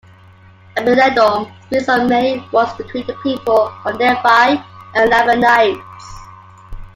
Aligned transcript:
Abinadom 0.77 1.51
speaks 1.67 1.87
of 1.87 2.09
many 2.09 2.39
wars 2.51 2.73
between 2.73 3.05
the 3.05 3.13
people 3.21 3.71
of 3.85 3.99
Nephi 3.99 4.59
and 4.95 5.11
the 5.11 5.15
Lamanites. 5.15 6.23